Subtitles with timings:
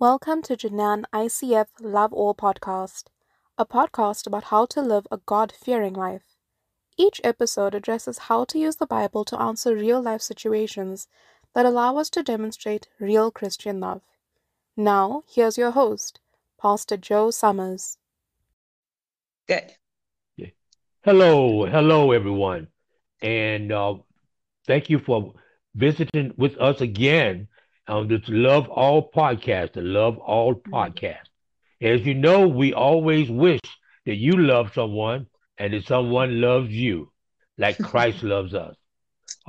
[0.00, 3.04] Welcome to Jinan ICF Love All podcast,
[3.56, 6.34] a podcast about how to live a God fearing life.
[6.98, 11.06] Each episode addresses how to use the Bible to answer real life situations
[11.54, 14.02] that allow us to demonstrate real Christian love.
[14.76, 16.18] Now, here's your host,
[16.60, 17.96] Pastor Joe Summers.
[19.46, 19.74] Good.
[21.04, 22.66] Hello, hello, everyone.
[23.22, 23.94] And uh,
[24.66, 25.34] thank you for
[25.76, 27.46] visiting with us again
[27.88, 31.26] on this Love All podcast, the Love All podcast.
[31.80, 33.60] As you know, we always wish
[34.06, 35.26] that you love someone
[35.58, 37.12] and that someone loves you
[37.58, 38.76] like Christ loves us.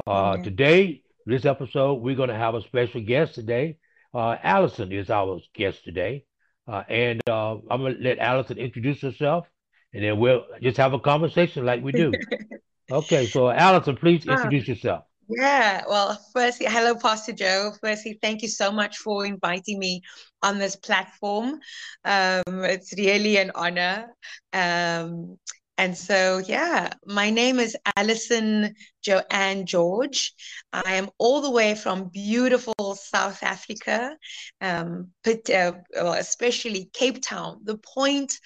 [0.05, 3.77] Uh, today, this episode, we're going to have a special guest today.
[4.13, 6.25] Uh, Allison is our guest today.
[6.67, 9.47] Uh, and uh, I'm going to let Allison introduce herself
[9.93, 12.11] and then we'll just have a conversation like we do.
[12.91, 15.05] okay, so Allison, please introduce yourself.
[15.27, 17.71] Yeah, well, firstly, hello, Pastor Joe.
[17.81, 20.01] Firstly, thank you so much for inviting me
[20.43, 21.59] on this platform.
[22.03, 24.13] Um, it's really an honor.
[24.53, 25.37] Um,
[25.77, 30.31] and so, yeah, my name is Allison Joanne George.
[30.71, 34.15] I am all the way from beautiful South Africa,
[34.61, 38.37] um, but, uh, especially Cape Town, the point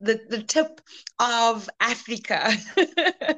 [0.00, 0.80] the, the tip
[1.20, 2.52] of Africa.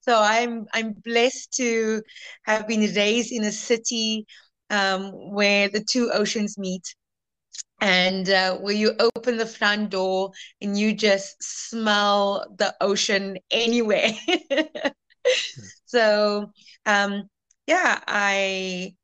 [0.00, 2.02] so I'm I'm blessed to
[2.44, 4.26] have been raised in a city
[4.70, 6.94] um, where the two oceans meet,
[7.80, 14.12] and uh, where you open the front door and you just smell the ocean anywhere.
[15.86, 16.50] so
[16.86, 17.28] um,
[17.66, 18.94] yeah, I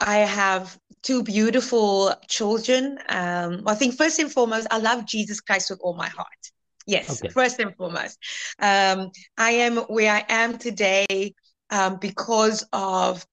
[0.00, 2.98] I have two beautiful children.
[3.08, 6.52] Um, I think first and foremost, I love Jesus Christ with all my heart.
[6.88, 7.28] Yes, okay.
[7.28, 8.18] first and foremost.
[8.58, 11.34] Um, I am where I am today
[11.68, 13.26] um, because of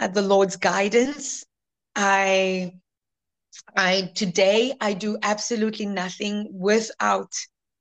[0.00, 1.44] uh, the Lord's guidance.
[1.94, 2.72] I,
[3.76, 7.30] I today I do absolutely nothing without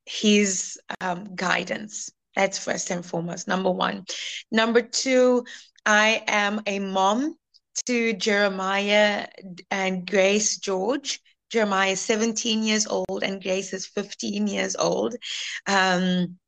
[0.06, 2.12] His um, guidance.
[2.36, 3.48] That's first and foremost.
[3.48, 4.04] Number one.
[4.52, 5.46] Number two,
[5.86, 7.38] I am a mom
[7.86, 9.28] to Jeremiah
[9.72, 11.22] and Grace George.
[11.54, 15.16] Jeremiah is 17 years old and Grace is 15 years old.
[15.68, 16.40] Um,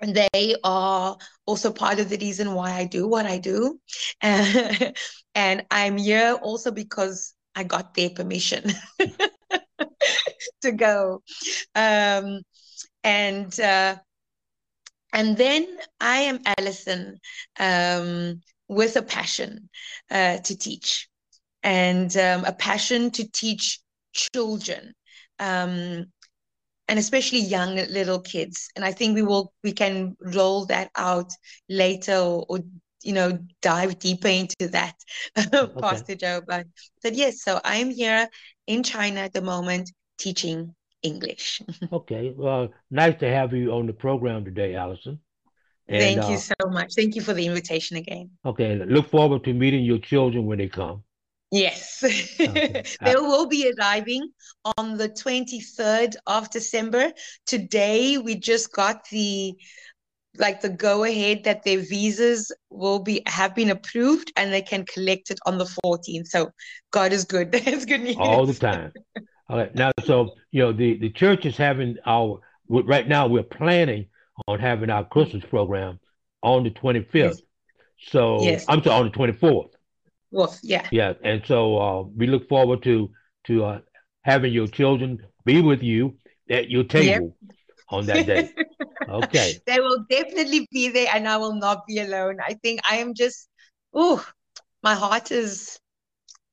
[0.00, 3.78] and they are also part of the reason why I do what I do.
[4.22, 8.72] and I'm here also because I got their permission
[10.62, 11.22] to go.
[11.74, 12.40] Um,
[13.04, 13.96] and uh,
[15.12, 15.66] and then
[16.00, 17.18] I am Allison.
[17.60, 19.70] Um, with a passion
[20.10, 21.08] uh, to teach
[21.62, 23.80] and um, a passion to teach
[24.32, 24.92] children
[25.38, 26.04] um,
[26.88, 31.32] and especially young little kids and i think we will we can roll that out
[31.68, 32.58] later or, or
[33.02, 34.94] you know dive deeper into that
[35.54, 35.80] okay.
[35.80, 36.66] pastor joe but
[37.02, 38.28] but yes so i'm here
[38.66, 41.62] in china at the moment teaching english
[41.92, 45.20] okay well nice to have you on the program today allison
[45.88, 46.92] and, Thank uh, you so much.
[46.94, 48.30] Thank you for the invitation again.
[48.44, 48.76] Okay.
[48.76, 51.02] Look forward to meeting your children when they come.
[51.50, 52.04] Yes.
[52.04, 52.84] Okay.
[53.04, 54.28] they will be arriving
[54.76, 57.12] on the 23rd of December.
[57.46, 59.54] Today, we just got the
[60.36, 64.84] like the go ahead that their visas will be have been approved and they can
[64.86, 66.26] collect it on the 14th.
[66.26, 66.50] So
[66.90, 67.50] God is good.
[67.64, 68.16] That's good news.
[68.18, 68.92] All the time.
[69.48, 69.74] All right.
[69.74, 73.26] Now, so you know, the the church is having our right now.
[73.26, 74.06] We're planning
[74.46, 75.98] on having our Christmas program
[76.42, 77.08] on the 25th.
[77.14, 77.40] Yes.
[78.10, 78.64] So yes.
[78.68, 79.70] I'm sorry, on the 24th.
[80.30, 80.86] Well, yeah.
[80.92, 81.14] Yeah.
[81.22, 83.10] And so uh, we look forward to
[83.46, 83.80] to uh,
[84.22, 86.16] having your children be with you
[86.50, 87.56] at your table yep.
[87.88, 88.50] on that day.
[89.08, 89.54] okay.
[89.66, 92.38] They will definitely be there and I will not be alone.
[92.46, 93.48] I think I am just,
[93.94, 94.24] oh,
[94.82, 95.78] my heart is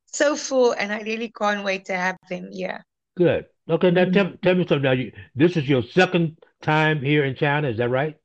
[0.05, 2.49] so full and I really can't wait to have them.
[2.51, 2.79] Yeah.
[3.17, 3.45] Good.
[3.69, 3.91] Okay.
[3.91, 4.13] Now mm-hmm.
[4.13, 4.83] tell, tell me something.
[4.83, 7.67] Now, you, this is your second time here in China.
[7.67, 8.15] Is that right?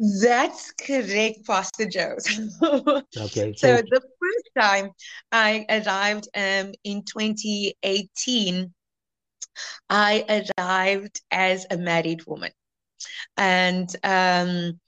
[0.00, 2.16] That's correct, Pastor Joe.
[2.62, 3.52] okay.
[3.54, 4.92] So, so, the first time
[5.30, 8.72] I arrived um, in 2018,
[9.90, 12.52] I arrived as a married woman.
[13.36, 14.80] And um,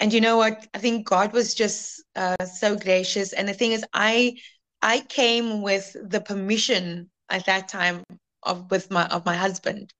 [0.00, 0.66] and you know what?
[0.74, 3.32] I think God was just uh, so gracious.
[3.32, 4.38] And the thing is, I
[4.82, 8.02] I came with the permission at that time
[8.42, 9.92] of with my of my husband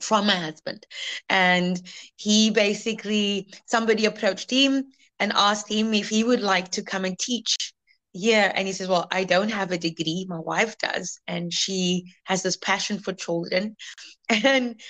[0.00, 0.86] from my husband.
[1.28, 1.80] And
[2.16, 4.84] he basically, somebody approached him
[5.18, 7.72] and asked him if he would like to come and teach
[8.12, 8.52] here.
[8.54, 10.26] And he says, Well, I don't have a degree.
[10.28, 11.18] My wife does.
[11.26, 13.76] And she has this passion for children.
[14.44, 14.80] And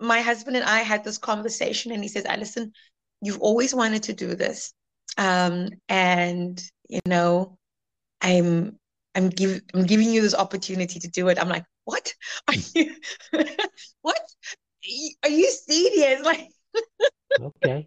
[0.00, 2.72] my husband and I had this conversation, and he says, Allison,
[3.22, 4.72] you've always wanted to do this.
[5.18, 7.58] Um, and, you know,
[8.20, 8.78] I'm
[9.16, 11.40] I'm, give, I'm giving you this opportunity to do it.
[11.40, 12.12] I'm like, what?
[12.48, 12.94] Are you
[14.02, 14.20] what?
[15.24, 16.20] Are you serious?
[16.24, 16.48] Like
[17.40, 17.86] okay.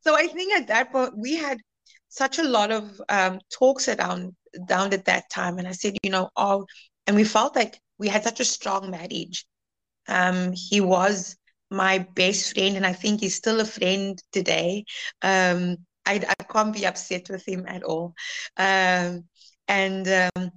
[0.00, 1.58] So i think at that point we had
[2.08, 4.34] such a lot of um, talks around
[4.66, 5.58] down at that time.
[5.58, 6.66] And i said you know oh
[7.06, 9.46] and we felt like we had such a strong marriage.
[10.08, 11.36] Um, he was
[11.70, 14.84] my best friend and i think he's still a friend today.
[15.22, 18.14] Um, I, I can't be upset with him at all.
[18.56, 19.24] Um,
[19.68, 20.50] and um,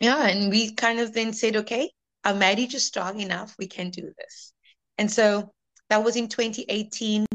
[0.00, 1.90] yeah, and we kind of then said, okay,
[2.24, 4.52] our marriage is strong enough, we can do this.
[4.98, 5.52] And so
[5.88, 7.26] that was in 2018.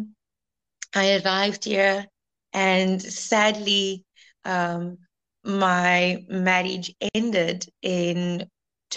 [0.93, 2.05] I arrived here,
[2.53, 4.03] and sadly,
[4.43, 4.97] um,
[5.43, 8.49] my marriage ended in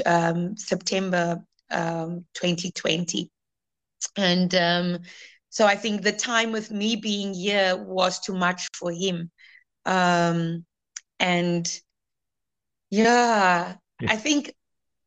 [0.05, 3.31] um, September um, 2020.
[4.17, 4.99] And um,
[5.49, 9.31] so I think the time with me being here was too much for him.
[9.87, 10.65] Um,
[11.21, 11.81] and
[12.95, 13.75] yeah,
[14.07, 14.55] I think,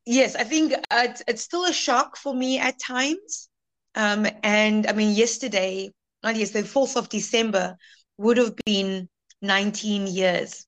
[0.06, 3.50] yes, I think uh, it's, it's still a shock for me at times.
[3.96, 5.92] Um, and I mean, yesterday,
[6.24, 7.78] not yesterday, 4th of December
[8.18, 9.08] would have been
[9.42, 10.66] 19 years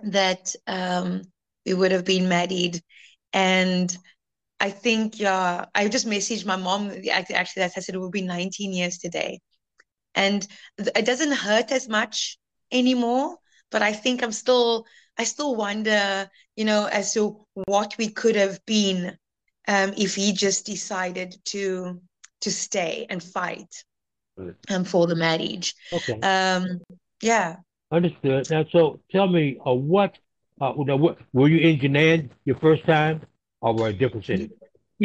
[0.00, 1.22] that um,
[1.64, 2.80] we would have been married.
[3.32, 3.96] And
[4.58, 8.22] I think, yeah, I just messaged my mom, actually, that I said it would be
[8.22, 9.40] 19 years today.
[10.16, 10.46] And
[10.78, 12.38] it doesn't hurt as much
[12.72, 13.36] anymore,
[13.70, 14.86] but I think I'm still
[15.18, 19.16] I still wonder, you know, as to what we could have been
[19.68, 22.00] um, if he just decided to
[22.40, 23.84] to stay and fight
[24.68, 25.74] um, for the marriage.
[25.92, 26.20] Okay.
[26.20, 26.80] Um,
[27.22, 27.56] yeah.
[27.90, 28.50] Understood.
[28.50, 30.18] Now, so tell me, uh, what,
[30.60, 33.22] uh, what were you in Jinan your first time,
[33.60, 34.50] or were a different city?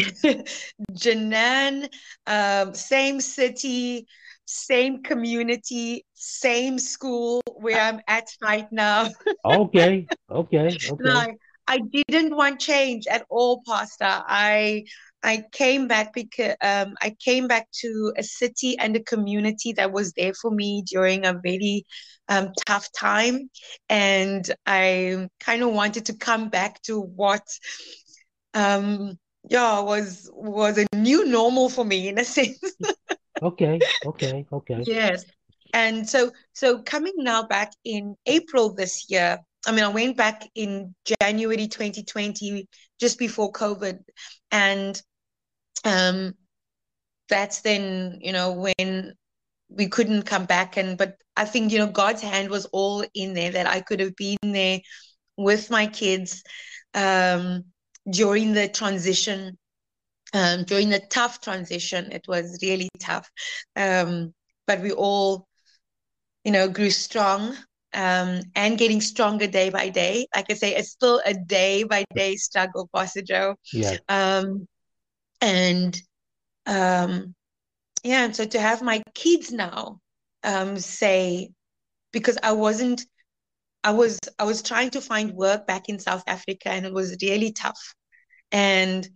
[0.93, 1.89] Jinan,
[2.27, 4.07] um, same city,
[4.49, 9.09] same community, same school where I'm at right now.
[9.45, 11.03] okay, okay, okay.
[11.03, 11.27] No,
[11.67, 14.23] I didn't want change at all, Pastor.
[14.27, 14.85] I
[15.21, 19.91] I came back because um, I came back to a city and a community that
[19.91, 21.85] was there for me during a very
[22.27, 23.51] um, tough time,
[23.87, 27.43] and I kind of wanted to come back to what,
[28.55, 32.59] um, yeah, was was a new normal for me in a sense.
[33.41, 34.83] Okay, okay, okay.
[34.85, 35.25] Yes.
[35.73, 39.37] And so so coming now back in April this year,
[39.67, 42.67] I mean I went back in January 2020
[42.99, 43.99] just before COVID
[44.51, 45.01] and
[45.85, 46.33] um
[47.29, 49.13] that's then, you know, when
[49.69, 53.33] we couldn't come back and but I think, you know, God's hand was all in
[53.33, 54.79] there that I could have been there
[55.37, 56.43] with my kids
[56.95, 57.65] um
[58.09, 59.58] during the transition
[60.33, 63.29] um, during the tough transition, it was really tough.
[63.75, 64.33] Um,
[64.67, 65.47] but we all,
[66.43, 67.55] you know, grew strong
[67.93, 70.27] um, and getting stronger day by day.
[70.35, 73.55] Like I say, it's still a day by day struggle, Pastor Joe.
[73.73, 73.97] Yeah.
[74.07, 74.67] Um,
[75.41, 75.99] and
[76.65, 77.33] um,
[78.03, 79.99] yeah, and so to have my kids now
[80.43, 81.49] um, say,
[82.13, 83.05] because I wasn't,
[83.83, 87.17] I was, I was trying to find work back in South Africa, and it was
[87.21, 87.95] really tough.
[88.51, 89.07] And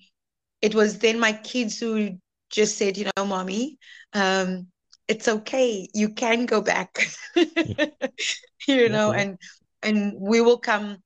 [0.64, 2.18] it was then my kids who
[2.50, 3.78] just said, you know, mommy,
[4.14, 4.68] um,
[5.10, 5.90] it's okay.
[5.94, 7.06] You can go back,
[8.68, 9.38] you know, and
[9.84, 10.98] and we will come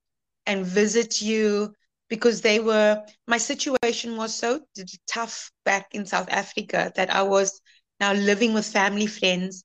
[0.45, 1.73] and visit you
[2.09, 4.61] because they were my situation was so
[5.07, 7.61] tough back in South Africa that I was
[7.99, 9.63] now living with family friends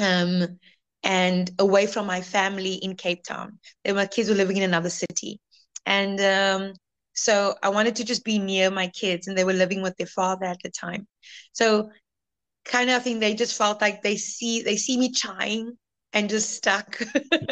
[0.00, 0.58] um,
[1.04, 3.58] and away from my family in Cape Town.
[3.84, 5.40] Then my kids were living in another city.
[5.86, 6.74] And um,
[7.16, 10.06] so I wanted to just be near my kids, and they were living with their
[10.06, 11.06] father at the time.
[11.52, 11.90] So
[12.64, 15.76] kind of thing, they just felt like they see they see me trying
[16.12, 17.00] and just stuck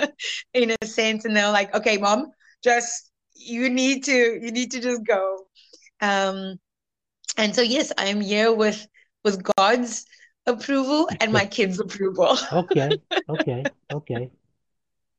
[0.54, 2.30] in a sense, and they're like, "Okay, mom,
[2.62, 5.47] just you need to you need to just go."
[6.00, 6.59] Um,
[7.37, 8.87] and so yes, I am here with
[9.25, 10.06] with God's
[10.47, 12.37] approval and my kids' approval.
[12.52, 14.30] okay, okay, okay.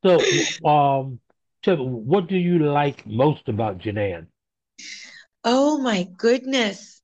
[0.04, 0.20] So,
[0.68, 1.20] um,
[1.64, 4.28] so what do you like most about Jinan?
[5.44, 7.02] Oh my goodness.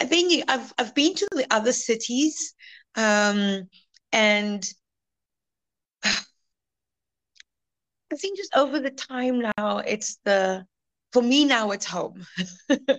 [0.00, 2.54] I think I've I've been to the other cities
[2.96, 3.68] um,
[4.12, 4.64] and
[6.04, 6.16] I
[8.16, 10.64] think just over the time now it's the
[11.12, 12.26] for me now it's home.
[12.70, 12.98] okay.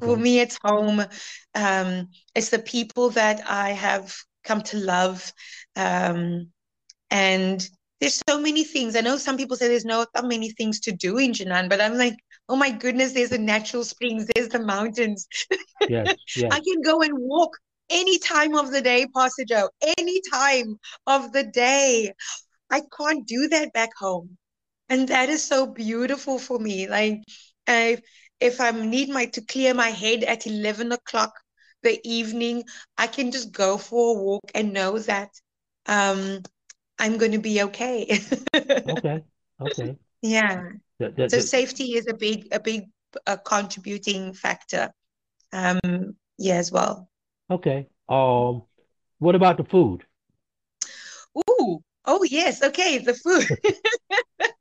[0.00, 1.04] For me it's home.
[1.54, 4.14] Um, it's the people that I have
[4.44, 5.32] come to love.
[5.76, 6.50] Um,
[7.10, 7.68] and
[8.00, 8.96] there's so many things.
[8.96, 11.80] I know some people say there's no that many things to do in Jinan, but
[11.80, 12.16] I'm like,
[12.48, 15.26] oh my goodness, there's the natural springs, there's the mountains.
[15.88, 16.52] Yes, yes.
[16.52, 17.56] I can go and walk
[17.90, 22.12] any time of the day, Pastor Joe, any time of the day.
[22.70, 24.36] I can't do that back home.
[24.88, 26.88] And that is so beautiful for me.
[26.88, 27.20] Like,
[27.66, 28.00] if,
[28.40, 31.32] if I need my to clear my head at 11 o'clock
[31.82, 32.64] the evening,
[32.96, 35.30] I can just go for a walk and know that
[35.86, 36.42] um,
[36.98, 38.20] I'm going to be okay.
[38.88, 39.22] okay.
[39.60, 39.96] Okay.
[40.22, 40.62] Yeah.
[40.98, 42.84] The, the, so the, safety is a big, a big
[43.26, 44.90] uh, contributing factor.
[45.52, 47.08] Um, yeah, as well.
[47.50, 47.86] Okay.
[48.08, 48.62] Um,
[49.18, 50.04] what about the food?
[51.36, 52.62] Ooh, oh yes.
[52.62, 53.46] Okay, the food.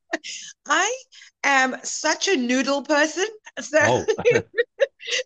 [0.65, 0.98] I
[1.44, 3.27] am such a noodle person.
[3.60, 4.06] So oh.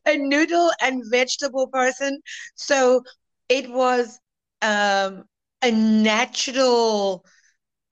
[0.05, 2.19] a noodle and vegetable person.
[2.55, 3.03] So
[3.49, 4.19] it was
[4.61, 5.25] um,
[5.61, 7.25] a natural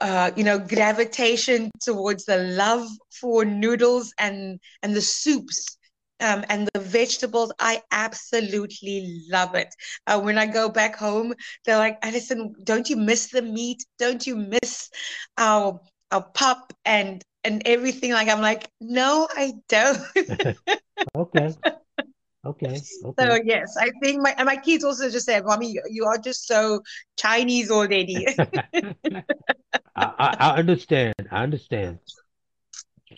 [0.02, 5.78] uh, you know, gravitation towards the love for noodles and and the soups
[6.22, 7.52] um, and the vegetables.
[7.60, 9.74] I absolutely love it.
[10.08, 11.34] Uh, when I go back home,
[11.66, 13.84] they're like, "Allison, don't you miss the meat?
[13.98, 14.90] Don't you miss
[15.38, 15.80] our
[16.12, 20.00] our pap and and everything?" Like I'm like, "No, I don't."
[21.16, 21.56] okay.
[22.46, 22.82] Okay.
[23.04, 23.16] okay.
[23.20, 26.18] So yes, I think my and my kids also just said, "Mommy, you, you are
[26.18, 26.82] just so
[27.18, 28.26] Chinese already."
[30.00, 31.16] I, I understand.
[31.32, 32.00] I understand.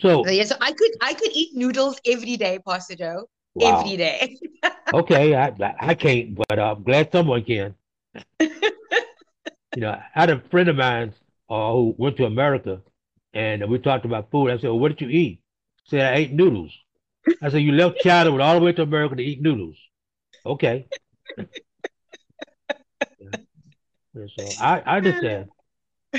[0.00, 3.28] So, yeah, so I could I could eat noodles every day, Pastor Joe.
[3.54, 3.80] Wow.
[3.80, 4.38] Every day.
[4.94, 7.74] okay, I I can't, but I'm glad someone can.
[8.40, 8.50] you
[9.76, 11.14] know, I had a friend of mine
[11.48, 12.80] uh, who went to America,
[13.32, 14.50] and we talked about food.
[14.50, 15.40] I said, well, "What did you eat?"
[15.84, 16.72] He said, "I ate noodles."
[17.40, 19.76] I said, "You left China, went all the way to America to eat noodles."
[20.44, 20.88] Okay.
[21.36, 21.46] yeah.
[24.14, 25.48] So I, I understand.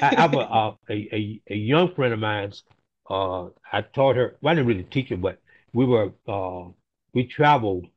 [0.02, 2.64] I have a, a, a, a young friend of mine's.
[3.10, 4.38] Uh, I taught her.
[4.42, 5.40] Well, I didn't really teach her, but
[5.74, 6.70] we were uh,
[7.14, 7.88] we traveled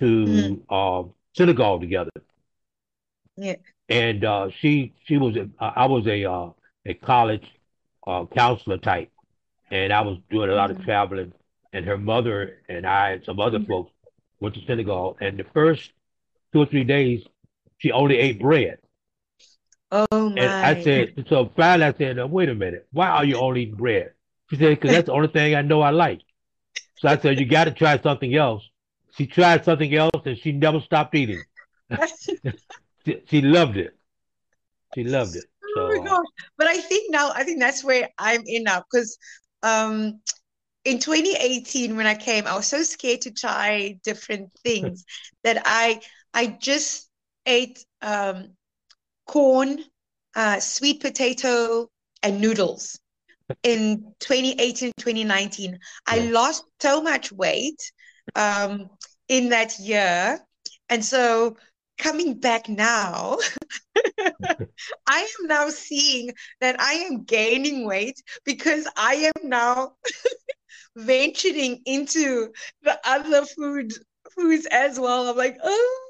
[0.00, 0.62] to mm.
[0.68, 2.10] uh, Senegal together.
[3.36, 3.56] Yeah.
[3.88, 6.50] And uh, she she was a, I was a uh,
[6.86, 7.46] a college
[8.06, 9.10] uh, counselor type,
[9.70, 10.78] and I was doing a lot mm.
[10.78, 11.32] of traveling.
[11.72, 13.68] And her mother and I and some other mm.
[13.68, 13.92] folks
[14.40, 15.18] went to Senegal.
[15.20, 15.92] And the first
[16.52, 17.24] two or three days,
[17.76, 18.78] she only ate bread.
[19.90, 20.42] Oh my.
[20.42, 23.74] And I said, so finally I said, wait a minute, why are you only eating
[23.74, 24.12] bread?
[24.50, 26.20] She said, because that's the only thing I know I like.
[26.98, 28.62] So I said, you got to try something else.
[29.16, 31.42] She tried something else and she never stopped eating.
[33.04, 33.96] she, she, loved it.
[34.94, 35.44] She loved it.
[35.74, 36.26] So, oh my gosh.
[36.56, 39.18] But I think now, I think that's where I'm in now because
[39.62, 40.20] um,
[40.84, 45.04] in 2018 when I came, I was so scared to try different things
[45.44, 46.00] that I
[46.34, 47.08] I just
[47.46, 48.50] ate um,
[49.28, 49.84] corn,
[50.34, 51.88] uh, sweet potato,
[52.22, 52.98] and noodles
[53.62, 55.72] in 2018, 2019.
[55.72, 55.78] Yeah.
[56.06, 57.92] I lost so much weight
[58.34, 58.90] um,
[59.28, 60.40] in that year.
[60.88, 61.56] And so
[61.98, 63.38] coming back now,
[65.06, 69.92] I am now seeing that I am gaining weight because I am now
[70.96, 73.92] venturing into the other food
[74.34, 75.28] foods as well.
[75.28, 76.07] I'm like, oh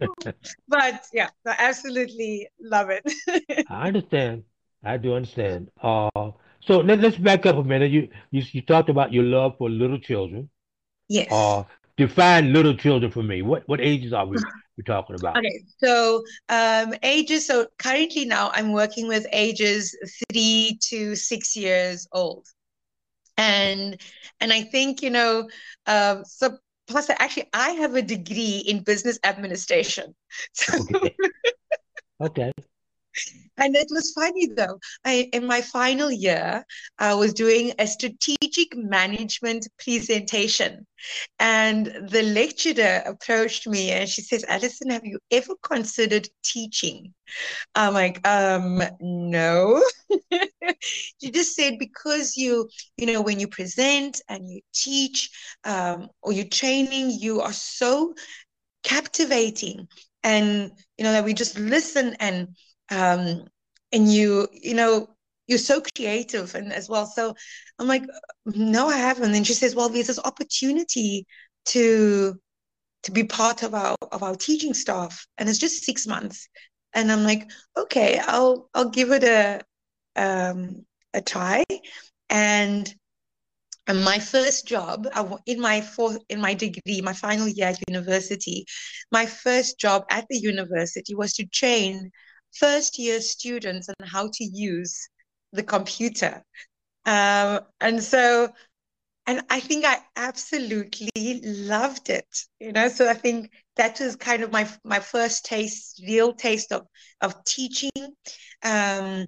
[0.68, 3.66] but yeah, I absolutely love it.
[3.70, 4.44] I understand.
[4.84, 5.70] I do understand.
[5.82, 6.10] Uh,
[6.60, 7.90] so let, us back up a minute.
[7.90, 10.48] You, you you talked about your love for little children.
[11.08, 11.32] Yes.
[11.32, 11.64] Uh,
[11.96, 13.42] define little children for me.
[13.42, 14.36] What what ages are we
[14.76, 15.36] we talking about?
[15.38, 17.46] Okay, so um, ages.
[17.46, 19.96] So currently now I'm working with ages
[20.30, 22.46] three to six years old,
[23.36, 24.00] and
[24.40, 25.48] and I think you know,
[25.86, 30.14] uh, so plus actually i have a degree in business administration
[30.52, 31.16] so, okay.
[32.20, 32.52] okay
[33.56, 34.78] and it was funny though.
[35.04, 36.64] I, in my final year,
[36.98, 40.86] I was doing a strategic management presentation,
[41.38, 47.14] and the lecturer approached me and she says, "Allison, have you ever considered teaching?"
[47.74, 49.82] I'm like, "Um, no."
[51.20, 55.30] she just said because you, you know, when you present and you teach,
[55.64, 58.14] um, or you're training, you are so
[58.82, 59.88] captivating,
[60.22, 62.48] and you know that we just listen and
[62.90, 63.44] um,
[63.92, 65.08] and you you know
[65.46, 67.06] you're so creative and as well.
[67.06, 67.34] So
[67.78, 68.04] i'm like
[68.46, 69.34] no i haven't.
[69.34, 71.26] And she says well there's this opportunity
[71.66, 72.40] to
[73.04, 76.48] to be part of our of our teaching staff and it's just six months.
[76.94, 79.60] And i'm like okay i'll i'll give it a
[80.16, 81.64] um a try.
[82.30, 82.92] And
[83.86, 85.06] and my first job
[85.46, 88.64] in my fourth in my degree my final year at university
[89.12, 92.10] my first job at the university was to train
[92.58, 95.08] first year students on how to use
[95.52, 96.42] the computer.
[97.06, 98.50] Um, and so,
[99.26, 102.26] and I think I absolutely loved it,
[102.60, 106.72] you know, so I think that was kind of my, my first taste, real taste
[106.72, 106.86] of,
[107.20, 107.90] of teaching.
[108.62, 109.26] Um,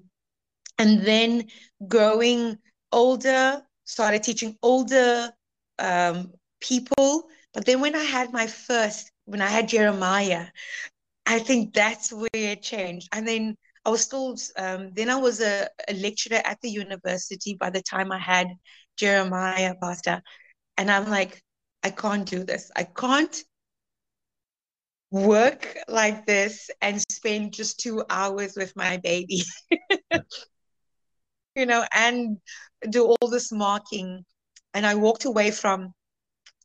[0.78, 1.46] and then
[1.88, 2.58] growing
[2.92, 5.30] older, started teaching older
[5.78, 7.28] um, people.
[7.54, 10.46] But then when I had my first, when I had Jeremiah,
[11.26, 13.08] I think that's where it changed.
[13.12, 17.54] And then I was still, um, then I was a, a lecturer at the university
[17.54, 18.48] by the time I had
[18.96, 20.22] Jeremiah, Pastor.
[20.78, 21.42] And I'm like,
[21.82, 22.70] I can't do this.
[22.76, 23.36] I can't
[25.10, 29.42] work like this and spend just two hours with my baby.
[31.54, 32.38] you know, and
[32.90, 34.24] do all this marking.
[34.74, 35.92] And I walked away from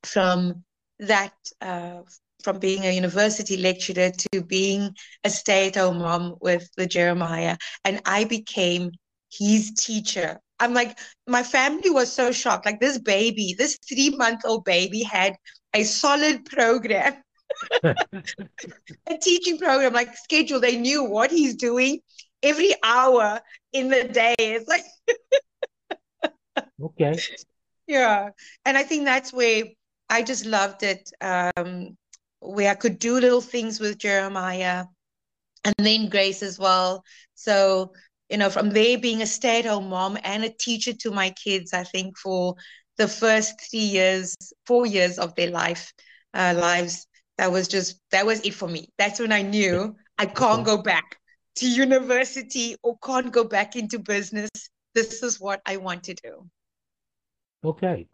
[0.04, 0.64] from
[1.00, 2.02] that uh,
[2.44, 8.26] from being a university lecturer to being a stay-at-home mom with the Jeremiah, and I
[8.26, 8.92] became
[9.32, 10.40] his teacher.
[10.60, 12.66] I'm like, my family was so shocked.
[12.66, 15.36] Like this baby, this three-month-old baby had
[15.74, 17.16] a solid program,
[17.84, 20.60] a teaching program, like schedule.
[20.60, 22.00] They knew what he's doing
[22.44, 23.40] every hour
[23.74, 24.36] in the day.
[24.38, 24.84] It's like
[26.82, 27.18] okay.
[27.88, 28.30] Yeah.
[28.64, 29.66] And I think that's where
[30.10, 31.12] I just loved it.
[31.20, 31.98] Um,
[32.42, 34.86] where I could do little things with Jeremiah
[35.64, 37.04] and then Grace as well.
[37.36, 37.94] So,
[38.30, 41.30] you know, from there being a stay at home mom and a teacher to my
[41.32, 42.56] kids, I think for
[42.98, 45.94] the first three years, four years of their life,
[46.34, 47.08] uh, lives,
[47.38, 48.90] that was just, that was it for me.
[48.98, 51.18] That's when I knew I can't go back
[51.58, 54.50] to university or can't go back into business.
[54.94, 56.50] This is what I want to do.
[57.64, 58.08] Okay.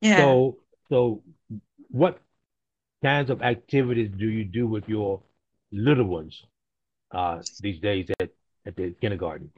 [0.00, 0.18] Yeah.
[0.18, 0.58] So,
[0.88, 1.22] so
[1.88, 2.18] what
[3.02, 5.20] kinds of activities do you do with your
[5.72, 6.44] little ones
[7.12, 8.30] uh, these days at,
[8.66, 9.50] at the kindergarten?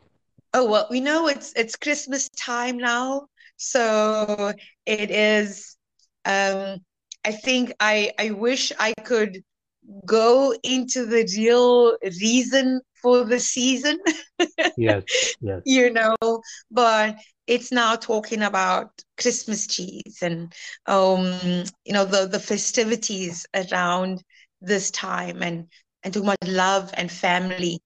[0.55, 4.53] Oh well, we know it's it's Christmas time now, so
[4.87, 5.77] it is.
[6.25, 6.79] Um,
[7.25, 9.43] I think I I wish I could
[10.05, 13.99] go into the real reason for the season.
[14.77, 15.05] yes,
[15.41, 15.63] yes.
[15.65, 16.17] You know,
[16.71, 17.17] but
[17.47, 18.91] it's now talking about
[19.21, 20.53] Christmas trees and
[20.87, 21.25] um,
[21.85, 24.23] you know the the festivities around
[24.61, 25.67] this time and
[26.03, 27.81] and talking about love and family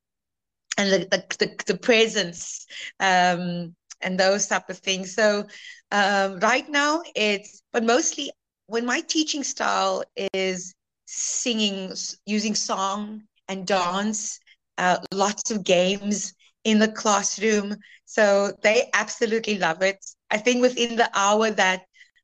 [0.78, 2.66] and the the, the, the presence
[3.00, 5.14] um, and those type of things.
[5.14, 5.44] So
[5.90, 8.30] um, right now it's but mostly
[8.66, 10.74] when my teaching style is
[11.06, 11.92] singing
[12.26, 14.40] using song and dance,
[14.78, 16.34] uh, lots of games
[16.64, 17.76] in the classroom.
[18.04, 20.04] So they absolutely love it.
[20.30, 21.82] I think within the hour that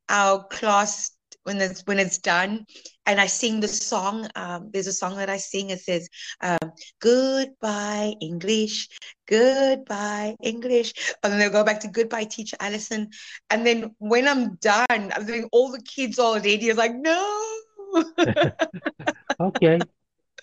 [0.08, 1.12] our class
[1.44, 2.64] when it's when it's done
[3.06, 4.28] and I sing the song.
[4.36, 5.70] Um, there's a song that I sing.
[5.70, 6.08] It says,
[6.40, 8.88] um, "Goodbye English,
[9.26, 13.10] goodbye English," and then they'll go back to "Goodbye Teacher Allison."
[13.50, 16.68] And then when I'm done, I'm doing all the kids already.
[16.68, 17.48] It's like, no.
[19.40, 19.80] okay.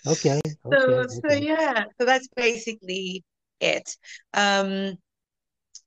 [0.07, 0.41] Okay.
[0.71, 1.07] So, okay.
[1.29, 1.85] so yeah.
[1.99, 3.23] So that's basically
[3.59, 3.95] it.
[4.33, 4.97] Um,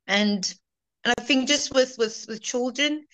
[0.06, 0.54] and
[1.04, 3.04] and I think just with with with children,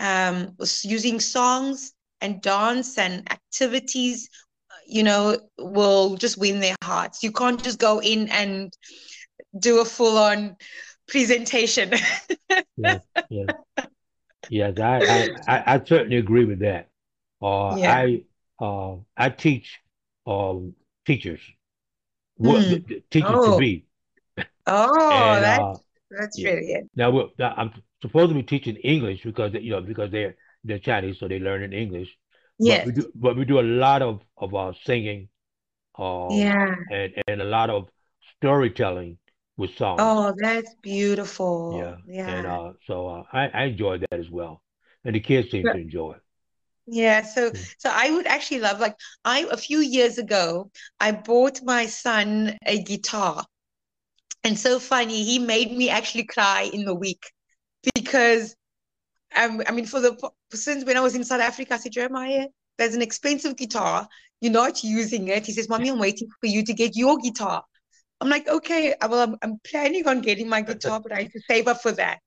[0.00, 4.28] um, was using songs and dance and activities,
[4.86, 7.22] you know, will just win their hearts.
[7.22, 8.72] You can't just go in and
[9.58, 10.56] do a full on
[11.08, 11.92] presentation.
[12.76, 13.48] yes, yes,
[14.48, 14.78] yes.
[14.78, 16.88] I, I, I, certainly agree with that.
[17.42, 17.92] Uh, yeah.
[17.92, 18.22] I
[18.58, 19.80] uh, I teach
[20.26, 20.74] um,
[21.06, 21.40] teachers
[22.36, 23.02] what mm.
[23.10, 23.52] teachers oh.
[23.52, 23.84] to be.
[24.66, 25.74] Oh, and, that's uh,
[26.10, 26.50] that's yeah.
[26.50, 26.90] really it.
[26.94, 31.28] Now, I'm supposed to be teaching English because you know because they're they're Chinese, so
[31.28, 32.08] they learn in English.
[32.58, 32.84] Yes.
[32.84, 35.28] But we do, but we do a lot of of uh, singing,
[35.98, 37.88] um, yeah, and and a lot of
[38.36, 39.18] storytelling
[39.56, 40.00] with songs.
[40.02, 41.76] Oh, that's beautiful.
[41.78, 42.28] Yeah, yeah.
[42.28, 44.62] And uh, so uh, I I enjoy that as well,
[45.04, 46.22] and the kids seem but, to enjoy it.
[46.86, 47.56] Yeah, so hmm.
[47.78, 50.70] so I would actually love like I a few years ago
[51.00, 53.44] I bought my son a guitar.
[54.44, 57.24] And so funny, he made me actually cry in the week
[57.94, 58.54] because
[59.36, 60.16] um, I mean for the
[60.52, 62.46] since when I was in South Africa, I said, Jeremiah,
[62.78, 64.06] there's an expensive guitar.
[64.40, 65.46] You're not using it.
[65.46, 67.64] He says, Mommy, I'm waiting for you to get your guitar.
[68.20, 71.40] I'm like, okay, well, I'm, I'm planning on getting my guitar, but I have to
[71.48, 72.20] save up for that.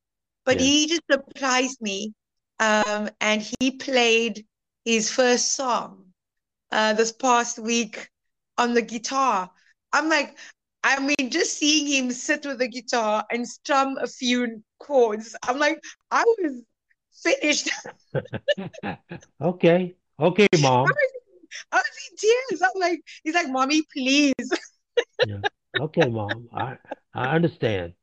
[0.46, 0.66] But yeah.
[0.66, 2.14] he just surprised me.
[2.60, 4.46] Um, and he played
[4.86, 6.06] his first song
[6.72, 8.10] uh, this past week
[8.58, 9.50] on the guitar.
[9.94, 10.38] I'm like,
[10.84, 15.60] I mean, just seeing him sit with the guitar and strum a few chords, I'm
[15.60, 15.80] like,
[16.12, 16.62] I was
[17.24, 17.70] finished.
[19.42, 19.96] okay.
[20.20, 20.88] Okay, mom.
[20.88, 21.12] I was,
[21.72, 22.62] I was in tears.
[22.62, 24.34] I'm like, he's like, mommy, please.
[25.24, 25.42] yeah.
[25.80, 26.48] Okay, mom.
[26.54, 26.78] I
[27.14, 27.94] I understand.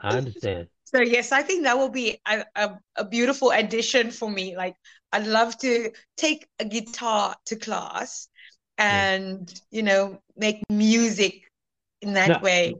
[0.00, 0.68] I understand.
[0.94, 4.56] So yes, I think that will be a, a, a beautiful addition for me.
[4.56, 4.76] Like
[5.12, 8.28] I'd love to take a guitar to class
[8.78, 9.76] and yeah.
[9.76, 11.42] you know make music
[12.00, 12.74] in that way.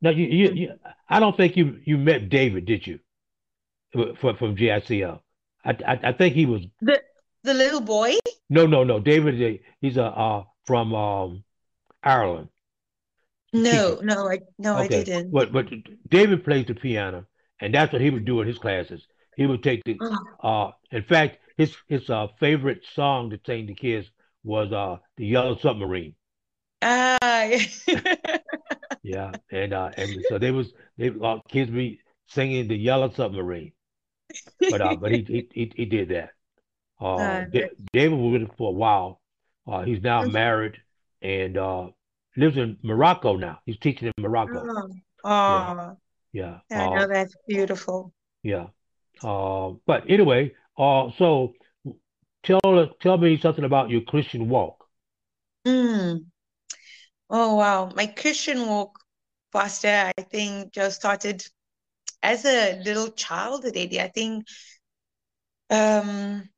[0.00, 0.72] Now you, you, you
[1.08, 2.98] I don't think you you met David, did you?
[3.92, 5.20] from from GICL.
[5.64, 7.00] I, I, I think he was the
[7.44, 8.14] the little boy.
[8.50, 8.98] No, no, no.
[9.00, 11.44] David, he's a uh, from um,
[12.02, 12.48] Ireland.
[13.52, 15.00] No, no, I no, okay.
[15.00, 15.30] I didn't.
[15.30, 15.66] But but
[16.08, 17.26] David plays the piano,
[17.62, 19.06] and that's what he would do in his classes.
[19.36, 19.96] He would take the.
[20.42, 20.48] Oh.
[20.48, 24.10] Uh, in fact, his his uh, favorite song to sing to kids
[24.44, 26.14] was uh, the Yellow Submarine.
[26.82, 27.48] Ah.
[29.02, 33.72] yeah, and uh, and so they was they uh, kids be singing the Yellow Submarine,
[34.68, 36.30] but uh, but he, he he he did that.
[37.00, 37.44] Uh, uh
[37.92, 39.20] David was with him for a while.
[39.70, 40.76] Uh, he's now married
[41.22, 41.86] and uh,
[42.36, 43.60] lives in Morocco now.
[43.64, 44.64] He's teaching in Morocco.
[44.66, 44.88] Oh,
[45.24, 45.30] oh.
[45.30, 45.94] yeah,
[46.32, 46.58] yeah.
[46.70, 48.12] I know uh, that's beautiful.
[48.42, 48.66] Yeah,
[49.22, 51.54] uh, but anyway, uh, so
[52.42, 52.60] tell
[53.00, 54.84] tell me something about your Christian walk.
[55.66, 56.26] Mm.
[57.30, 58.98] Oh wow, my Christian walk,
[59.52, 61.44] Pastor, I think just started
[62.22, 64.00] as a little child already.
[64.00, 64.46] I think
[65.70, 66.48] um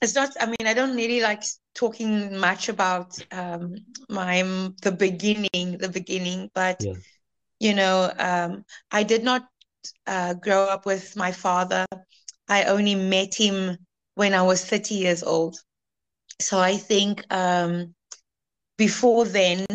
[0.00, 1.42] it's not i mean i don't really like
[1.74, 3.74] talking much about um
[4.08, 4.42] my
[4.82, 6.84] the beginning the beginning but.
[7.60, 9.46] You know um i did not
[10.06, 11.86] uh, grow up with my father.
[12.48, 13.78] I only met him
[14.14, 15.56] when i was 30 years old.
[16.40, 17.94] So i think um
[18.76, 19.66] before then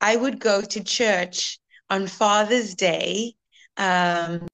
[0.00, 1.58] i would go to church
[1.90, 3.34] on father's day
[3.76, 4.46] um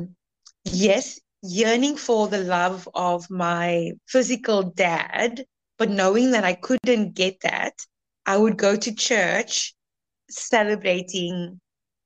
[0.65, 5.45] yes yearning for the love of my physical dad,
[5.79, 7.75] but knowing that I couldn't get that,
[8.27, 9.75] I would go to church
[10.31, 11.61] celebrating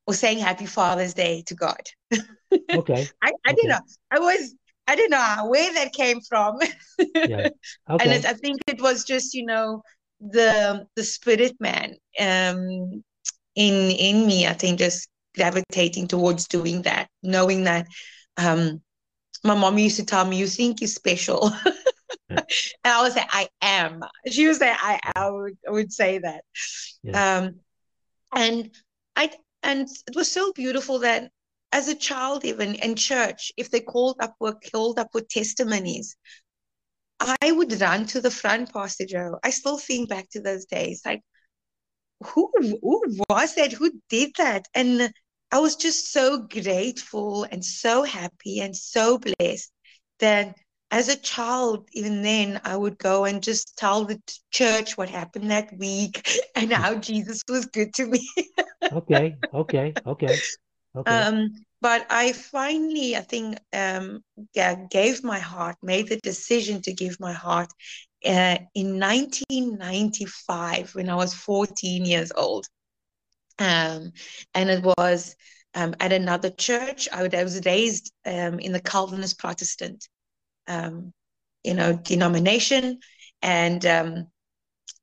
[0.06, 1.80] or saying Happy Father's Day to God.
[2.74, 3.06] Okay.
[3.22, 3.54] I, I okay.
[3.54, 3.80] didn't know.
[4.10, 4.54] I was
[4.86, 6.58] I didn't know where that came from.
[7.14, 7.48] yeah.
[7.90, 8.14] Okay.
[8.14, 9.82] And I think it was just, you know,
[10.20, 13.04] the the spirit man um
[13.54, 17.86] in in me, I think just gravitating towards doing that, knowing that
[18.36, 18.80] um
[19.44, 21.52] my mom used to tell me, "You think you're special,"
[22.30, 22.44] and
[22.84, 26.42] I would say, "I am." She would say, "I." I would, I would say that,
[27.02, 27.38] yeah.
[27.38, 27.60] um,
[28.34, 28.70] and
[29.14, 29.30] I
[29.66, 31.30] and it was so beautiful that
[31.72, 36.16] as a child, even in church, if they called up were called up with testimonies,
[37.20, 39.38] I would run to the front, Pastor Joe.
[39.42, 41.22] I still think back to those days, like
[42.24, 42.50] who
[42.82, 43.72] who was that?
[43.72, 44.66] Who did that?
[44.74, 45.12] And
[45.50, 49.72] I was just so grateful and so happy and so blessed
[50.20, 50.56] that
[50.90, 54.20] as a child, even then, I would go and just tell the
[54.50, 58.28] church what happened that week and how Jesus was good to me.
[58.92, 60.40] okay, okay, okay,
[60.96, 61.26] okay.
[61.26, 64.22] Um, but I finally, I think, um,
[64.54, 67.68] yeah, gave my heart, made the decision to give my heart
[68.24, 72.66] uh, in 1995 when I was 14 years old.
[73.58, 74.12] Um,
[74.54, 75.36] and it was
[75.74, 77.08] um, at another church.
[77.12, 80.08] I, I was raised um, in the Calvinist Protestant,
[80.68, 81.12] um,
[81.64, 82.98] you know, denomination,
[83.42, 84.26] and um,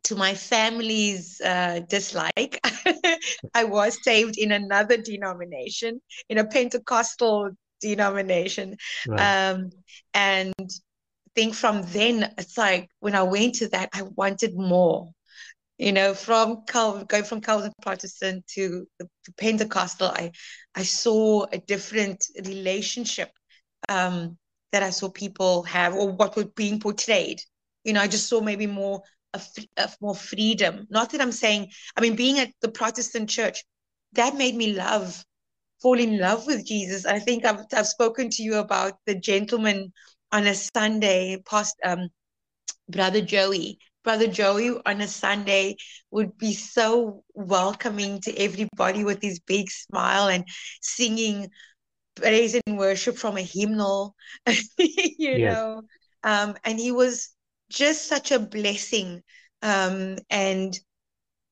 [0.05, 2.59] to my family's uh, dislike,
[3.53, 9.51] I was saved in another denomination, in a Pentecostal denomination, right.
[9.51, 9.71] Um,
[10.13, 15.09] and I think from then it's like when I went to that, I wanted more
[15.77, 20.31] you know, from Calvin, going from Calvin Protestant to the, the Pentecostal, I,
[20.75, 23.29] I saw a different relationship
[23.89, 24.37] um,
[24.73, 27.39] that I saw people have, or what was being portrayed.
[27.85, 29.01] You know, I just saw maybe more
[29.33, 30.85] of more freedom.
[30.89, 33.63] Not that I'm saying, I mean, being at the Protestant church,
[34.13, 35.23] that made me love,
[35.81, 37.05] fall in love with Jesus.
[37.05, 39.93] I think I've, I've spoken to you about the gentleman
[40.31, 42.09] on a Sunday, past um,
[42.89, 45.77] Brother Joey, Brother Joey on a Sunday
[46.11, 50.45] would be so welcoming to everybody with his big smile and
[50.81, 51.49] singing
[52.15, 54.15] praise and worship from a hymnal,
[54.77, 55.39] you yes.
[55.39, 55.81] know.
[56.23, 57.29] Um, and he was
[57.69, 59.21] just such a blessing.
[59.61, 60.77] Um, and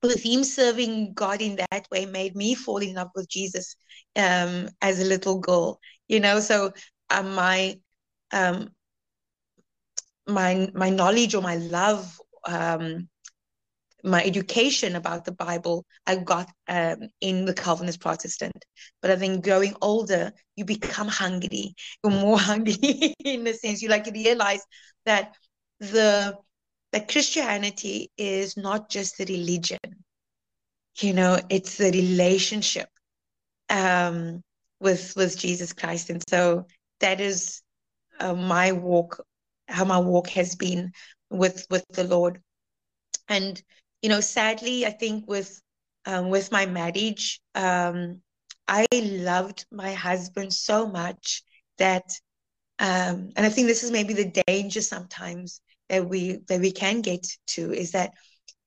[0.02, 3.76] with him serving God in that way made me fall in love with Jesus
[4.16, 6.40] um, as a little girl, you know.
[6.40, 6.72] So
[7.10, 7.78] um, my
[8.32, 8.70] um,
[10.26, 13.08] my my knowledge or my love um,
[14.02, 18.64] my education about the Bible I got um, in the Calvinist Protestant.
[19.00, 21.74] But I think growing older, you become hungry.
[22.02, 24.62] You're more hungry in the sense you like to realize
[25.04, 25.34] that
[25.80, 26.36] the
[26.92, 29.78] that Christianity is not just a religion.
[31.00, 32.88] You know, it's a relationship
[33.70, 34.42] um,
[34.80, 36.66] with with Jesus Christ, and so
[37.00, 37.62] that is
[38.20, 39.24] uh, my walk,
[39.68, 40.92] how my walk has been
[41.30, 42.40] with with the Lord.
[43.28, 43.62] And
[44.02, 45.60] you know, sadly, I think with
[46.06, 48.20] um, with my marriage, um,
[48.68, 51.42] I loved my husband so much
[51.78, 52.04] that
[52.78, 57.00] um, and I think this is maybe the danger sometimes that we that we can
[57.00, 58.12] get to is that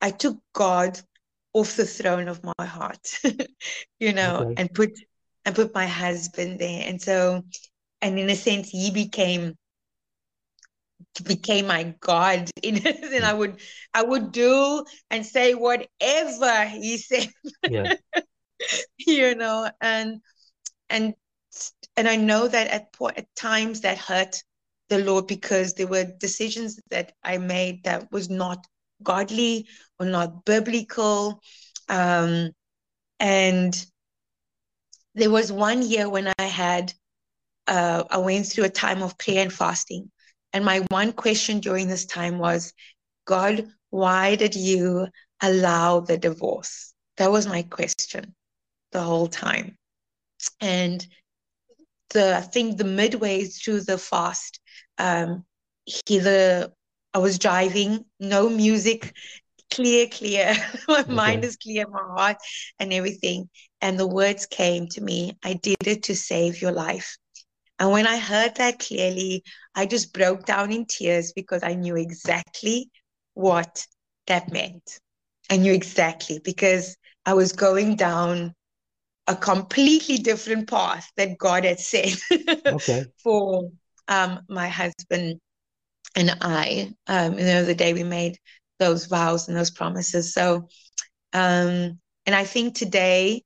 [0.01, 0.99] I took God
[1.53, 3.19] off the throne of my heart,
[3.99, 4.55] you know, Okay.
[4.57, 4.91] and put
[5.45, 6.83] and put my husband there.
[6.87, 7.43] And so,
[8.01, 9.55] and in a sense, he became
[11.23, 12.49] became my God.
[12.61, 13.59] In and I would
[13.93, 17.29] I would do and say whatever he said,
[17.69, 17.95] Yeah.
[18.97, 20.21] you know, and
[20.89, 21.13] and
[21.97, 24.43] and I know that at po- at times that hurt
[24.89, 28.65] the Lord because there were decisions that I made that was not
[29.03, 29.67] godly
[29.99, 31.41] or not biblical.
[31.89, 32.51] Um,
[33.19, 33.85] and
[35.15, 36.93] there was one year when I had,
[37.67, 40.11] uh, I went through a time of prayer and fasting.
[40.55, 42.71] And my one question during this time was,
[43.25, 45.09] God, why did you
[45.41, 46.93] allow the divorce?
[47.17, 48.33] That was my question
[48.93, 49.77] the whole time.
[50.61, 51.05] And
[52.11, 54.61] the I think the midway through the fast,
[54.97, 55.43] um,
[55.85, 56.71] he the
[57.13, 59.13] I was driving, no music,
[59.69, 60.55] clear, clear.
[60.87, 62.37] my mind is clear, my heart
[62.79, 63.49] and everything.
[63.81, 67.17] And the words came to me, I did it to save your life.
[67.79, 69.43] And when I heard that clearly,
[69.75, 72.89] I just broke down in tears because I knew exactly
[73.33, 73.85] what
[74.27, 74.99] that meant.
[75.49, 78.53] I knew exactly because I was going down
[79.27, 82.15] a completely different path that God had set
[82.69, 83.05] Okay.
[83.23, 83.71] for
[84.07, 85.39] um, my husband
[86.15, 86.93] and I.
[87.07, 88.37] Um, you know, the day we made
[88.79, 90.33] those vows and those promises.
[90.33, 90.67] So,
[91.33, 93.43] um, and I think today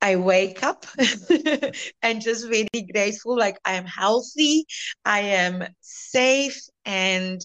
[0.00, 0.86] I wake up
[2.02, 3.36] and just really grateful.
[3.36, 4.66] Like I am healthy,
[5.04, 7.44] I am safe, and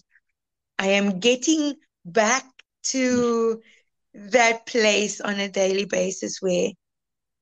[0.78, 2.44] I am getting back
[2.84, 3.62] to
[4.14, 6.70] that place on a daily basis where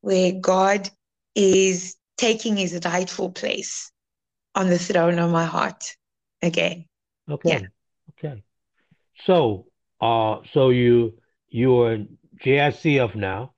[0.00, 0.88] where God
[1.34, 3.90] is taking his rightful place
[4.54, 5.96] on the throne of my heart
[6.42, 6.86] again.
[7.28, 7.66] Okay.
[8.10, 8.42] Okay.
[9.26, 9.66] So,
[10.00, 11.14] uh, so you
[11.48, 13.52] you're in JICF now,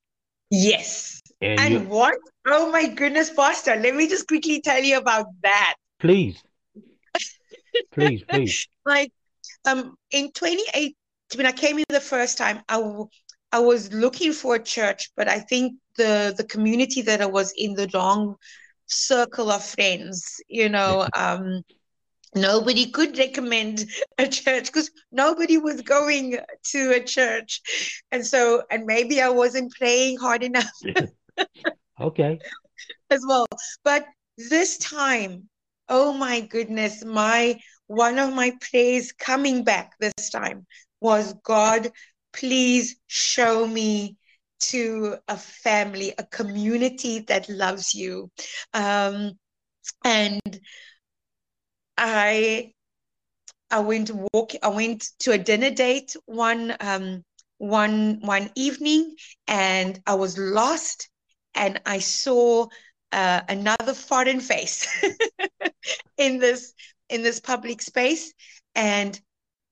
[0.55, 1.22] Yes.
[1.43, 2.17] And And you what?
[2.47, 5.75] Oh my goodness, Pastor, let me just quickly tell you about that.
[5.99, 6.43] please,
[7.93, 8.59] please, please.
[8.85, 9.13] Like
[9.67, 10.97] um in 28
[11.37, 13.09] when I came in the first time, I w-
[13.53, 17.53] I was looking for a church, but I think the the community that I was
[17.57, 18.37] in the wrong
[18.87, 21.63] circle of friends, you know, um
[22.35, 23.85] nobody could recommend
[24.19, 26.39] a church because nobody was going
[26.73, 27.61] to a church.
[28.13, 30.71] And so and maybe I wasn't praying hard enough
[32.01, 32.41] Okay.
[33.11, 33.47] as well.
[33.85, 35.49] But this time,
[35.89, 40.67] oh my goodness, my one of my prayers coming back this time
[41.01, 41.91] was God,
[42.33, 44.17] please show me
[44.61, 48.31] to a family, a community that loves you.
[48.73, 49.33] Um,
[50.05, 50.61] and
[51.99, 52.73] I
[53.71, 57.25] I went walk I went to a dinner date one um
[57.59, 59.15] one one evening
[59.47, 61.09] and I was lost
[61.55, 62.67] and I saw
[63.13, 64.87] uh, another foreign face
[66.19, 66.75] in this
[67.09, 68.33] in this public space
[68.75, 69.21] and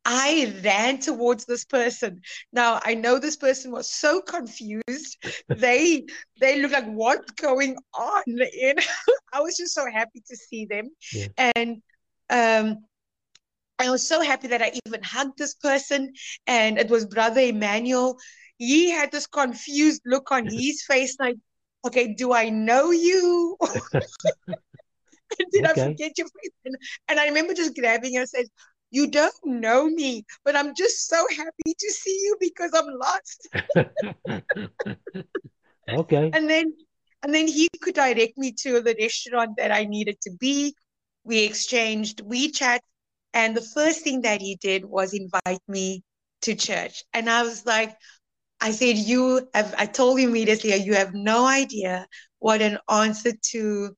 [0.05, 2.23] I ran towards this person.
[2.53, 5.17] Now I know this person was so confused.
[5.49, 6.07] They
[6.41, 8.23] they look like what's going on?
[8.27, 8.83] You know,
[9.33, 10.89] I was just so happy to see them.
[11.13, 11.29] Yeah.
[11.55, 11.83] And
[12.31, 12.85] um
[13.79, 16.13] I was so happy that I even hugged this person,
[16.47, 18.19] and it was Brother Emmanuel.
[18.59, 21.37] He had this confused look on his face, like,
[21.87, 23.57] okay, do I know you?
[25.53, 26.53] Did I forget your face?
[26.65, 26.77] And,
[27.09, 28.47] and I remember just grabbing him and said,
[28.91, 33.49] You don't know me, but I'm just so happy to see you because I'm lost.
[35.89, 36.31] Okay.
[36.33, 36.73] And then
[37.25, 40.73] and then he could direct me to the restaurant that I needed to be.
[41.25, 42.79] We exchanged WeChat,
[43.35, 46.05] and the first thing that he did was invite me
[46.43, 47.03] to church.
[47.13, 47.95] And I was like,
[48.61, 52.07] I said, you have, I told him immediately, you have no idea
[52.39, 53.97] what an answer to,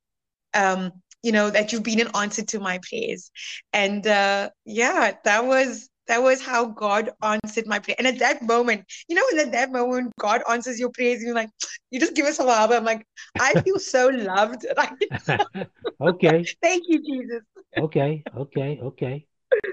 [0.55, 3.31] um, you know, that you've been an answer to my prayers.
[3.73, 7.95] And uh, yeah, that was that was how God answered my prayer.
[7.97, 11.35] And at that moment, you know, when at that moment God answers your prayers, you're
[11.35, 11.51] like,
[11.91, 12.71] you just give us a love.
[12.73, 13.07] I'm like,
[13.39, 14.67] I feel so loved.
[14.77, 15.39] Like,
[16.01, 16.45] Okay.
[16.61, 17.43] thank you, Jesus.
[17.79, 18.25] Okay.
[18.37, 18.81] Okay.
[18.83, 19.27] Okay.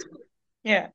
[0.63, 0.89] Yeah.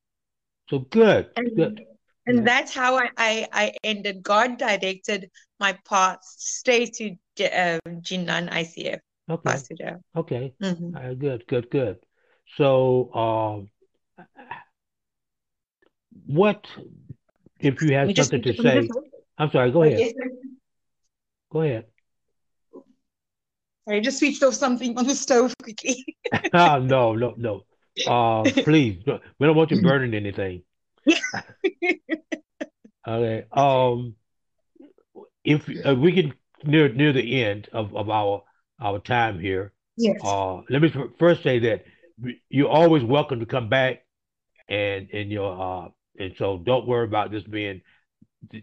[0.68, 1.30] So good.
[1.36, 1.80] And, Good.
[2.26, 2.44] And Yeah.
[2.44, 4.22] that's how I, I, I ended.
[4.22, 9.56] God directed my path straight to um, Jinan ICF, Okay.
[10.16, 10.54] Okay.
[10.62, 10.96] Mhm.
[10.96, 11.46] All right, good.
[11.46, 11.70] Good.
[11.70, 11.98] Good.
[12.56, 13.70] So, um,
[16.26, 16.66] what
[17.58, 18.88] if you have just something to say?
[19.38, 19.70] I'm sorry.
[19.70, 20.14] Go ahead.
[21.50, 21.86] Go ahead.
[23.88, 26.04] I just switched off something on the stove quickly.
[26.54, 27.64] oh, no, no, no.
[28.06, 29.02] Uh, please,
[29.38, 30.62] we don't want you burning anything.
[33.08, 33.44] okay.
[33.52, 34.14] Um,
[35.44, 38.42] if uh, we can near near the end of, of our
[38.80, 40.18] our time here, yes.
[40.24, 41.84] uh, let me first say that
[42.48, 44.04] you're always welcome to come back,
[44.68, 45.88] and and your uh,
[46.18, 47.82] and so don't worry about this being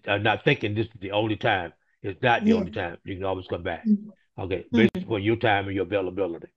[0.08, 1.74] uh, not thinking this is the only time.
[2.02, 2.56] It's not the yeah.
[2.56, 2.98] only time.
[3.04, 3.86] You can always come back.
[3.86, 4.10] Mm-hmm.
[4.42, 5.14] Okay, based mm-hmm.
[5.14, 6.48] on your time and your availability.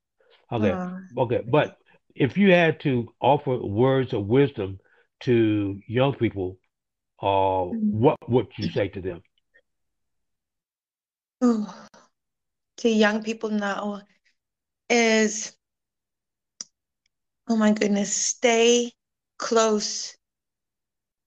[0.50, 1.76] Okay, uh, okay, but
[2.14, 4.78] if you had to offer words of wisdom
[5.24, 6.58] to young people,
[7.20, 7.98] uh, mm-hmm.
[7.98, 9.22] what would you say to them?
[11.40, 11.74] Oh,
[12.78, 14.02] to young people now
[14.88, 15.56] is,
[17.48, 18.92] oh my goodness, stay
[19.38, 20.16] close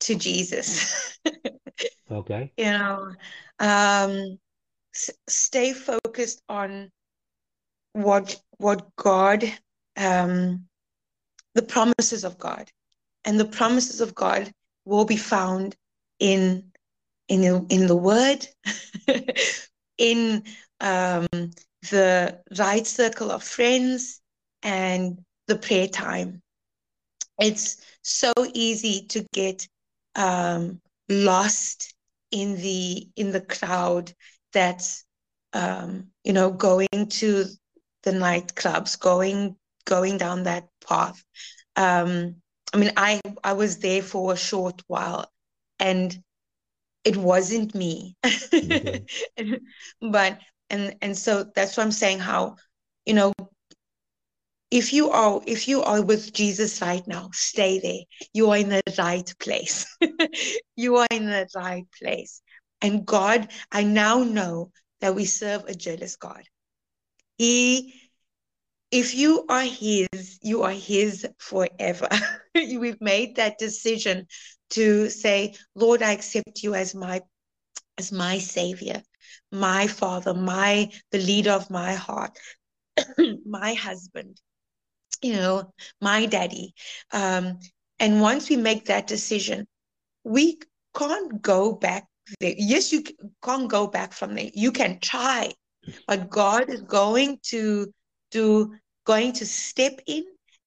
[0.02, 1.20] to Jesus.
[2.12, 2.52] okay.
[2.58, 3.12] You know,
[3.60, 4.40] um,
[4.94, 6.92] s- stay focused on
[7.94, 9.44] what what God
[9.96, 10.66] um,
[11.56, 12.72] the promises of God.
[13.28, 14.52] And the promises of God
[14.86, 15.76] will be found
[16.20, 16.72] in
[17.28, 18.48] in in the word,
[19.98, 20.44] in
[20.80, 21.28] um,
[21.92, 24.22] the right circle of friends,
[24.64, 26.42] and the prayer time.
[27.40, 29.68] It's so easy to get
[30.16, 31.94] um, lost
[32.32, 34.14] in the in the crowd
[34.54, 35.04] that's
[35.52, 37.46] um, you know going to
[38.04, 41.22] the nightclubs, going going down that path.
[41.76, 42.42] Um,
[42.74, 45.32] I mean, I I was there for a short while,
[45.80, 46.18] and
[47.04, 48.16] it wasn't me.
[48.24, 49.56] Mm-hmm.
[50.12, 52.20] but and and so that's what I'm saying.
[52.20, 52.58] How
[53.06, 53.34] you know
[54.70, 58.02] if you are if you are with jesus right now stay there
[58.34, 59.86] you are in the right place
[60.76, 62.42] you are in the right place
[62.82, 66.44] and god i now know that we serve a jealous god
[67.38, 67.94] he
[68.92, 72.08] if you are his, you are his forever.
[72.56, 74.28] We've made that decision
[74.72, 77.22] to say, Lord, I accept you as my
[77.98, 79.02] as my savior,
[79.52, 82.38] my father, my the leader of my heart,
[83.46, 84.40] my husband,
[85.22, 86.74] you know, my daddy.
[87.12, 87.60] Um,
[88.00, 89.68] and once we make that decision,
[90.24, 90.60] we
[90.96, 92.06] can't go back
[92.40, 92.54] there.
[92.58, 93.04] Yes, you
[93.44, 94.52] can't go back from there.
[94.54, 95.54] You can try,
[96.08, 97.92] but God is going to
[98.32, 100.24] to going to step in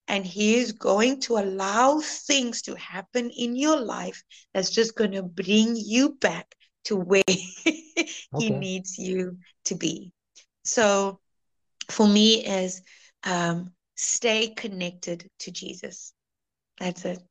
[0.08, 5.12] and he is going to allow things to happen in your life that's just going
[5.12, 10.12] to bring you back to where he needs you to be.
[10.64, 11.20] So
[11.88, 12.82] for me is
[13.24, 16.12] um, stay connected to jesus.
[16.78, 17.22] That's it.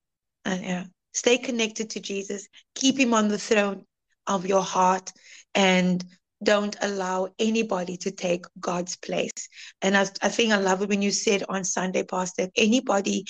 [0.46, 0.84] Uh, yeah.
[1.14, 2.48] stay connected to jesus.
[2.76, 3.86] Keep him on the throne
[4.28, 5.12] of your heart
[5.56, 6.06] and
[6.44, 9.50] don't allow anybody to take God's place.
[9.82, 13.26] And I, I think I love it when you said on Sunday, Pastor, if anybody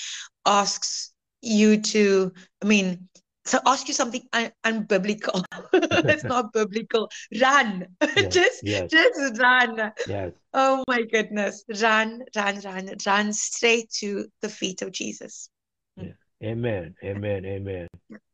[0.46, 3.08] asks you to, I mean,
[3.44, 5.44] so ask you something un- unbiblical.
[5.72, 7.10] it's not biblical.
[7.40, 7.86] Run.
[8.16, 8.90] Yes, just yes.
[8.90, 9.92] just run.
[10.06, 10.32] Yes.
[10.52, 11.64] Oh my goodness.
[11.80, 15.48] Run, run, run, run straight to the feet of Jesus.
[15.96, 16.12] Yeah.
[16.42, 16.94] Amen.
[17.02, 17.44] Amen.
[17.44, 17.88] Amen.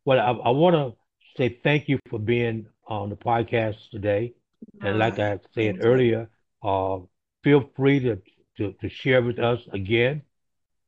[0.04, 0.96] Well, I, I want to
[1.36, 4.34] say thank you for being on the podcast today.
[4.80, 6.28] And like I said earlier,
[6.62, 6.98] uh,
[7.42, 8.20] feel free to,
[8.58, 10.22] to, to share with us again.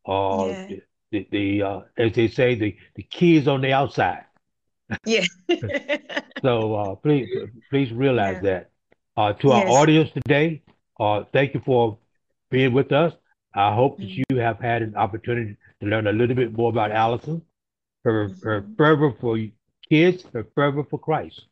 [0.06, 0.76] Uh, yeah.
[1.10, 4.24] the, the uh, as they say, the, the key is on the outside.
[5.04, 5.24] Yeah.
[6.42, 7.28] so uh, please
[7.70, 8.50] please realize yeah.
[8.50, 8.70] that.
[9.16, 10.62] Uh, to our audience today,
[11.00, 11.98] uh, thank you for
[12.50, 13.12] being with us.
[13.52, 14.22] I hope that mm-hmm.
[14.32, 17.42] you have had an opportunity to learn a little bit more about Allison,
[18.04, 18.48] her, mm-hmm.
[18.48, 19.36] her fervor for
[19.88, 21.46] kids, her fervor for Christ.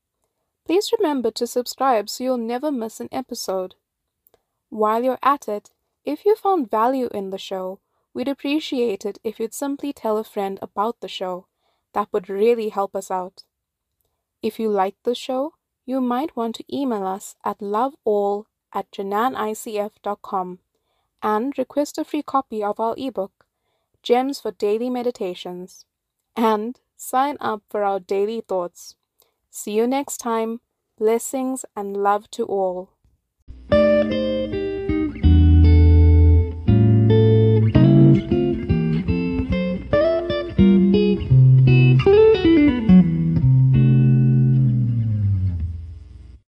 [0.64, 3.74] Please remember to subscribe so you'll never miss an episode.
[4.70, 5.70] While you're at it,
[6.04, 7.80] If you found value in the show,
[8.12, 11.46] we'd appreciate it if you'd simply tell a friend about the show.
[11.94, 13.44] That would really help us out.
[14.42, 15.54] If you liked the show,
[15.86, 20.58] you might want to email us at loveall at jinanicf.com
[21.22, 23.46] and request a free copy of our ebook,
[24.02, 25.86] Gems for Daily Meditations,
[26.36, 28.96] and sign up for our daily thoughts.
[29.50, 30.60] See you next time.
[30.98, 32.90] Blessings and love to all.